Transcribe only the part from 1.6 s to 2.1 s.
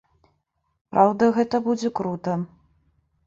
будзе